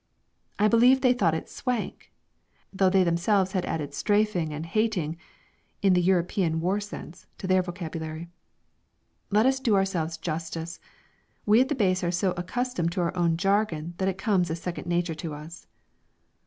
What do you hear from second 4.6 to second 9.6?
"hating" (in the European war sense) to their vocabulary. Let us